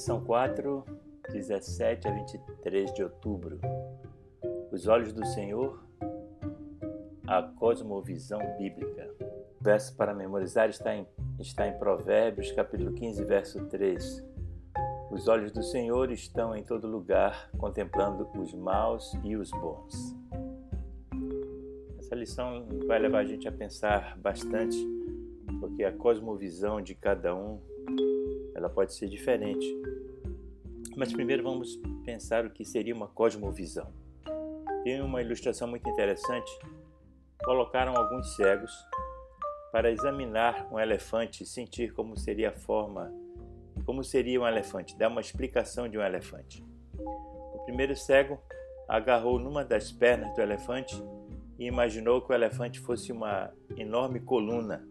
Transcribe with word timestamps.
Lição 0.00 0.24
4, 0.24 0.82
17 1.30 2.08
a 2.08 2.10
23 2.10 2.94
de 2.94 3.02
outubro. 3.02 3.60
Os 4.72 4.86
olhos 4.86 5.12
do 5.12 5.26
Senhor, 5.26 5.78
a 7.26 7.42
cosmovisão 7.42 8.40
bíblica. 8.56 9.10
O 9.60 9.62
verso 9.62 9.94
para 9.94 10.14
memorizar 10.14 10.70
está 10.70 10.96
em, 10.96 11.06
está 11.38 11.68
em 11.68 11.78
Provérbios, 11.78 12.50
capítulo 12.52 12.94
15, 12.94 13.24
verso 13.24 13.66
3. 13.66 14.24
Os 15.10 15.28
olhos 15.28 15.52
do 15.52 15.62
Senhor 15.62 16.10
estão 16.10 16.56
em 16.56 16.62
todo 16.64 16.88
lugar, 16.88 17.50
contemplando 17.58 18.26
os 18.40 18.54
maus 18.54 19.12
e 19.22 19.36
os 19.36 19.50
bons. 19.50 20.16
Essa 21.98 22.14
lição 22.14 22.66
vai 22.86 22.98
levar 22.98 23.18
a 23.18 23.26
gente 23.26 23.46
a 23.46 23.52
pensar 23.52 24.16
bastante, 24.16 24.78
porque 25.60 25.84
a 25.84 25.92
cosmovisão 25.92 26.80
de 26.80 26.94
cada 26.94 27.36
um 27.36 27.60
ela 28.60 28.68
pode 28.68 28.94
ser 28.94 29.08
diferente. 29.08 29.66
Mas 30.96 31.12
primeiro 31.12 31.42
vamos 31.42 31.80
pensar 32.04 32.44
o 32.44 32.50
que 32.50 32.64
seria 32.64 32.94
uma 32.94 33.08
cosmovisão. 33.08 33.92
Tem 34.84 35.00
uma 35.00 35.22
ilustração 35.22 35.66
muito 35.66 35.88
interessante. 35.88 36.50
Colocaram 37.42 37.96
alguns 37.96 38.36
cegos 38.36 38.72
para 39.72 39.90
examinar 39.90 40.68
um 40.70 40.78
elefante 40.78 41.42
e 41.42 41.46
sentir 41.46 41.92
como 41.94 42.18
seria 42.18 42.50
a 42.50 42.52
forma, 42.52 43.12
como 43.86 44.04
seria 44.04 44.40
um 44.40 44.46
elefante, 44.46 44.96
dar 44.98 45.08
uma 45.08 45.20
explicação 45.20 45.88
de 45.88 45.96
um 45.96 46.02
elefante. 46.02 46.64
O 46.98 47.62
primeiro 47.64 47.96
cego 47.96 48.38
agarrou 48.88 49.38
numa 49.38 49.64
das 49.64 49.90
pernas 49.92 50.34
do 50.34 50.42
elefante 50.42 51.00
e 51.58 51.66
imaginou 51.66 52.20
que 52.20 52.32
o 52.32 52.34
elefante 52.34 52.80
fosse 52.80 53.12
uma 53.12 53.52
enorme 53.76 54.20
coluna, 54.20 54.86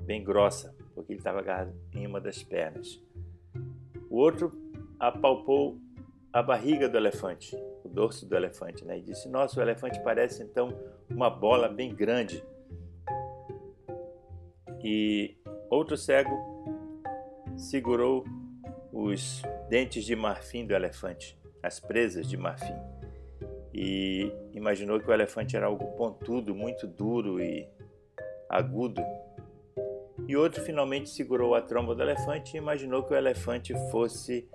bem 0.00 0.22
grossa, 0.22 0.74
porque 0.98 1.12
ele 1.12 1.20
estava 1.20 1.38
agarrado 1.38 1.72
em 1.94 2.04
uma 2.04 2.20
das 2.20 2.42
pernas. 2.42 3.00
O 4.10 4.16
outro 4.16 4.52
apalpou 4.98 5.78
a 6.32 6.42
barriga 6.42 6.88
do 6.88 6.96
elefante, 6.96 7.56
o 7.84 7.88
dorso 7.88 8.26
do 8.26 8.34
elefante, 8.34 8.84
né? 8.84 8.98
e 8.98 9.02
disse: 9.02 9.28
Nossa, 9.28 9.60
o 9.60 9.62
elefante 9.62 10.00
parece 10.00 10.42
então 10.42 10.76
uma 11.08 11.30
bola 11.30 11.68
bem 11.68 11.94
grande. 11.94 12.42
E 14.82 15.36
outro 15.70 15.96
cego 15.96 16.36
segurou 17.56 18.24
os 18.92 19.42
dentes 19.68 20.04
de 20.04 20.16
marfim 20.16 20.66
do 20.66 20.74
elefante, 20.74 21.38
as 21.62 21.78
presas 21.78 22.28
de 22.28 22.36
marfim, 22.36 22.74
e 23.72 24.32
imaginou 24.52 24.98
que 24.98 25.08
o 25.08 25.12
elefante 25.12 25.56
era 25.56 25.66
algo 25.66 25.92
pontudo, 25.96 26.54
muito 26.54 26.88
duro 26.88 27.40
e 27.40 27.68
agudo, 28.48 29.00
e 30.28 30.36
outro 30.36 30.62
finalmente 30.62 31.08
segurou 31.08 31.54
a 31.54 31.62
tromba 31.62 31.94
do 31.94 32.02
elefante 32.02 32.54
e 32.54 32.58
imaginou 32.58 33.02
que 33.02 33.14
o 33.14 33.16
elefante 33.16 33.72
fosse 33.90 34.46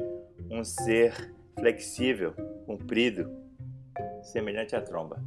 um 0.48 0.64
ser 0.64 1.34
flexível, 1.58 2.34
comprido, 2.68 3.28
semelhante 4.22 4.76
à 4.76 4.82
tromba. 4.82 5.20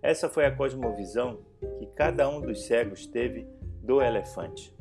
Essa 0.00 0.28
foi 0.28 0.46
a 0.46 0.54
cosmovisão 0.54 1.40
que 1.80 1.86
cada 1.86 2.28
um 2.28 2.40
dos 2.40 2.64
cegos 2.66 3.04
teve 3.04 3.44
do 3.82 4.00
elefante. 4.00 4.72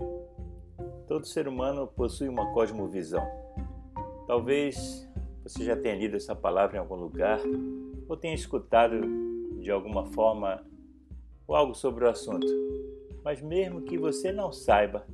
Todo 1.08 1.25
ser 1.25 1.48
humano 1.48 1.88
possui 1.88 2.30
uma 2.30 2.53
cosmovisão. 2.53 3.28
Talvez 4.28 5.09
você 5.44 5.64
já 5.64 5.75
tenha 5.75 5.96
lido 5.96 6.18
essa 6.18 6.36
palavra 6.36 6.78
em 6.78 6.80
algum 6.80 6.96
lugar 6.96 7.40
ou 8.08 8.16
tenha 8.16 8.36
escutado 8.36 9.02
de 9.59 9.72
alguma 9.72 10.06
forma 10.06 10.64
ou 11.48 11.56
algo 11.56 11.73
sobre 11.73 12.06
o 12.06 12.09
assunto. 12.09 12.48
Mas 13.23 13.41
mesmo 13.41 13.81
que 13.81 13.97
você 13.97 14.31
não 14.31 14.52
saiba 14.52 15.05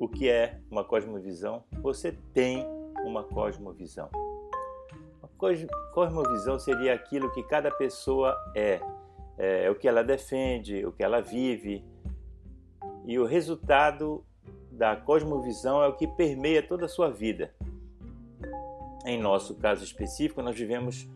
o 0.00 0.08
que 0.08 0.28
é 0.28 0.60
uma 0.70 0.84
cosmovisão, 0.84 1.64
você 1.80 2.12
tem 2.32 2.64
uma 3.04 3.22
cosmovisão. 3.22 4.10
Uma 5.20 5.30
cosmovisão 5.92 6.58
seria 6.58 6.94
aquilo 6.94 7.32
que 7.32 7.42
cada 7.42 7.70
pessoa 7.70 8.36
é, 8.54 8.80
é 9.38 9.70
o 9.70 9.74
que 9.74 9.88
ela 9.88 10.02
defende, 10.02 10.84
o 10.84 10.92
que 10.92 11.02
ela 11.02 11.20
vive, 11.20 11.84
e 13.06 13.18
o 13.18 13.24
resultado 13.24 14.24
da 14.70 14.96
cosmovisão 14.96 15.82
é 15.82 15.86
o 15.86 15.94
que 15.94 16.06
permeia 16.06 16.62
toda 16.62 16.86
a 16.86 16.88
sua 16.88 17.10
vida. 17.10 17.54
Em 19.04 19.20
nosso 19.20 19.54
caso 19.54 19.84
específico, 19.84 20.42
nós 20.42 20.56
vivemos 20.56 21.08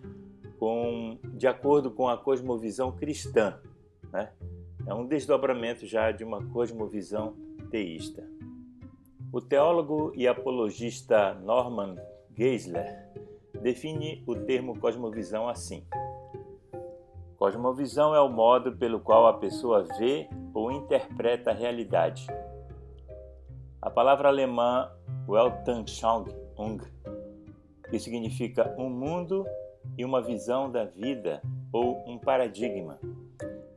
com, 0.58 1.18
de 1.34 1.48
acordo 1.48 1.90
com 1.90 2.08
a 2.08 2.16
cosmovisão 2.16 2.92
cristã. 2.92 3.60
Né? 4.12 4.30
É 4.90 4.94
um 4.94 5.06
desdobramento 5.06 5.86
já 5.86 6.10
de 6.10 6.24
uma 6.24 6.44
cosmovisão 6.46 7.34
teísta. 7.70 8.28
O 9.32 9.40
teólogo 9.40 10.12
e 10.16 10.26
apologista 10.26 11.32
Norman 11.34 11.94
Geisler 12.36 13.08
define 13.62 14.24
o 14.26 14.34
termo 14.34 14.76
cosmovisão 14.80 15.48
assim: 15.48 15.86
Cosmovisão 17.36 18.16
é 18.16 18.20
o 18.20 18.28
modo 18.28 18.72
pelo 18.72 18.98
qual 18.98 19.28
a 19.28 19.34
pessoa 19.34 19.86
vê 19.96 20.28
ou 20.52 20.72
interpreta 20.72 21.52
a 21.52 21.54
realidade. 21.54 22.26
A 23.80 23.88
palavra 23.88 24.28
alemã 24.28 24.90
Weltanschauung, 25.28 26.26
que 27.88 27.98
significa 28.00 28.74
um 28.76 28.90
mundo 28.90 29.46
e 29.96 30.04
uma 30.04 30.20
visão 30.20 30.68
da 30.68 30.84
vida 30.84 31.40
ou 31.72 32.02
um 32.08 32.18
paradigma, 32.18 32.98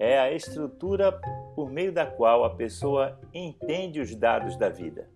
é 0.03 0.19
a 0.19 0.33
estrutura 0.33 1.13
por 1.55 1.71
meio 1.71 1.93
da 1.93 2.05
qual 2.05 2.43
a 2.43 2.49
pessoa 2.49 3.17
entende 3.33 4.01
os 4.01 4.13
dados 4.13 4.57
da 4.57 4.67
vida. 4.67 5.07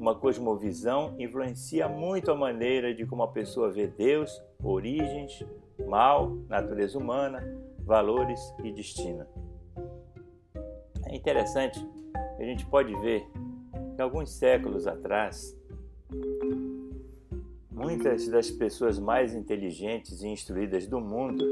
Uma 0.00 0.16
cosmovisão 0.16 1.14
influencia 1.16 1.88
muito 1.88 2.32
a 2.32 2.34
maneira 2.34 2.92
de 2.92 3.06
como 3.06 3.22
a 3.22 3.28
pessoa 3.28 3.70
vê 3.70 3.86
Deus, 3.86 4.42
origens, 4.60 5.46
mal, 5.86 6.30
natureza 6.48 6.98
humana, 6.98 7.40
valores 7.78 8.40
e 8.64 8.72
destino. 8.72 9.24
É 11.08 11.14
interessante, 11.14 11.78
a 12.36 12.42
gente 12.42 12.66
pode 12.66 12.92
ver 12.96 13.24
que 13.94 14.02
alguns 14.02 14.32
séculos 14.32 14.88
atrás, 14.88 15.56
muitas 17.70 18.26
das 18.26 18.50
pessoas 18.50 18.98
mais 18.98 19.36
inteligentes 19.36 20.20
e 20.20 20.26
instruídas 20.26 20.88
do 20.88 21.00
mundo 21.00 21.44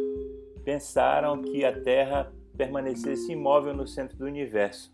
pensaram 0.64 1.40
que 1.40 1.64
a 1.64 1.80
Terra 1.80 2.32
permanecesse 2.56 3.32
imóvel 3.32 3.74
no 3.74 3.86
centro 3.86 4.16
do 4.16 4.24
universo. 4.24 4.92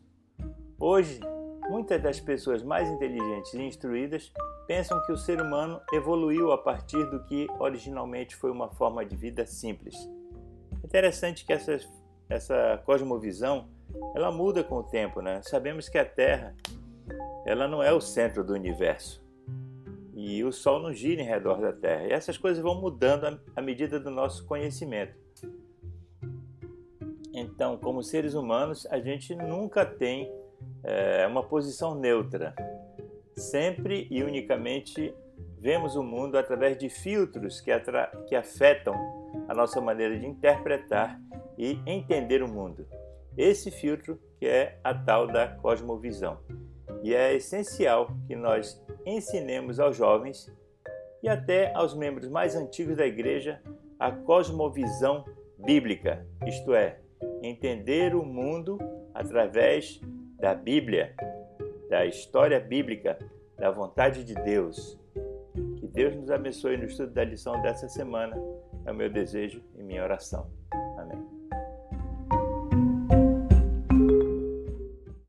Hoje, 0.79 1.21
muitas 1.69 2.03
das 2.03 2.19
pessoas 2.19 2.63
mais 2.63 2.89
inteligentes 2.89 3.53
e 3.55 3.63
instruídas 3.63 4.33
pensam 4.67 5.01
que 5.05 5.13
o 5.13 5.17
ser 5.17 5.41
humano 5.41 5.81
evoluiu 5.93 6.53
a 6.53 6.59
partir 6.59 7.05
do 7.11 7.25
que 7.25 7.47
originalmente 7.59 8.35
foi 8.35 8.51
uma 8.51 8.69
forma 8.71 9.05
de 9.05 9.17
vida 9.17 9.45
simples. 9.47 9.95
Interessante 10.85 11.45
que 11.45 11.53
essa, 11.53 11.79
essa 12.29 12.83
cosmovisão 12.85 13.69
ela 14.15 14.31
muda 14.31 14.63
com 14.63 14.77
o 14.77 14.83
tempo, 14.83 15.21
né? 15.21 15.41
Sabemos 15.43 15.89
que 15.89 15.99
a 15.99 16.05
Terra 16.05 16.55
ela 17.45 17.67
não 17.67 17.83
é 17.83 17.93
o 17.93 18.01
centro 18.01 18.45
do 18.45 18.53
universo 18.53 19.23
e 20.15 20.45
o 20.45 20.53
Sol 20.53 20.81
não 20.81 20.93
gira 20.93 21.23
em 21.23 21.25
redor 21.25 21.61
da 21.61 21.73
Terra. 21.73 22.07
E 22.07 22.13
essas 22.13 22.37
coisas 22.37 22.63
vão 22.63 22.81
mudando 22.81 23.41
à 23.57 23.63
medida 23.63 23.99
do 23.99 24.11
nosso 24.11 24.45
conhecimento. 24.47 25.17
Então, 27.33 27.77
como 27.77 28.03
seres 28.03 28.35
humanos, 28.35 28.87
a 28.91 28.99
gente 28.99 29.35
nunca 29.35 29.85
tem 29.85 30.31
é, 30.83 31.27
uma 31.27 31.43
posição 31.43 31.95
neutra. 31.95 32.55
Sempre 33.37 34.07
e 34.11 34.23
unicamente 34.23 35.15
vemos 35.59 35.95
o 35.95 36.03
mundo 36.03 36.37
através 36.37 36.77
de 36.77 36.89
filtros 36.89 37.61
que, 37.61 37.71
que 38.27 38.35
afetam 38.35 38.95
a 39.49 39.55
nossa 39.55 39.81
maneira 39.81 40.19
de 40.19 40.27
interpretar 40.27 41.21
e 41.57 41.79
entender 41.87 42.43
o 42.43 42.49
mundo. 42.49 42.87
Esse 43.37 43.71
filtro 43.71 44.19
que 44.39 44.47
é 44.47 44.79
a 44.83 44.95
tal 44.95 45.27
da 45.27 45.47
cosmovisão. 45.47 46.39
E 47.03 47.15
é 47.15 47.35
essencial 47.35 48.11
que 48.27 48.35
nós 48.35 48.83
ensinemos 49.07 49.79
aos 49.79 49.97
jovens 49.97 50.51
e 51.23 51.29
até 51.29 51.73
aos 51.75 51.95
membros 51.95 52.29
mais 52.29 52.57
antigos 52.57 52.97
da 52.97 53.07
igreja 53.07 53.63
a 53.99 54.11
cosmovisão 54.11 55.25
bíblica, 55.59 56.27
isto 56.47 56.75
é, 56.75 56.99
entender 57.43 58.15
o 58.15 58.25
mundo 58.25 58.79
através 59.15 60.01
da 60.39 60.55
Bíblia, 60.55 61.15
da 61.89 62.07
história 62.07 62.61
bíblica, 62.61 63.19
da 63.57 63.71
vontade 63.71 64.25
de 64.25 64.35
Deus. 64.35 64.99
Que 65.77 65.87
Deus 65.87 66.15
nos 66.15 66.31
abençoe 66.31 66.77
no 66.77 66.85
estudo 66.85 67.13
da 67.13 67.25
lição 67.25 67.61
dessa 67.63 67.89
semana. 67.89 68.37
É 68.87 68.93
o 68.93 68.95
meu 68.95 69.11
desejo 69.11 69.63
e 69.77 69.83
minha 69.83 70.03
oração. 70.03 70.51